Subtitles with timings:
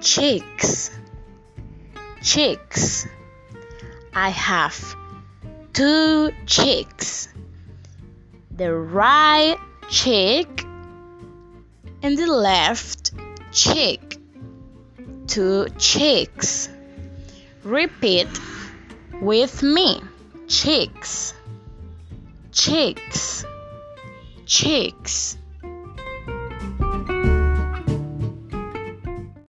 [0.00, 0.90] Chicks,
[2.22, 3.06] chicks.
[4.14, 4.96] I have
[5.72, 7.28] two chicks.
[8.50, 9.56] the right
[9.88, 10.64] chick
[12.02, 13.12] and the left
[13.52, 14.18] chick.
[15.26, 16.68] two chicks.
[17.62, 18.28] repeat
[19.20, 20.00] with me
[20.50, 21.32] Chicks,
[22.50, 23.44] chicks,
[24.46, 25.36] chicks.